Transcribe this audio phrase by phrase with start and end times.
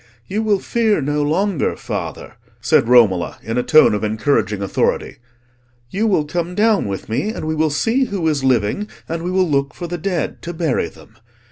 [0.25, 5.17] "You will fear no longer, father," said Romola, in a tone of encouraging authority;
[5.91, 9.29] "you will come down with me, and we will see who is living, and we
[9.29, 11.17] will look for the dead to bury them.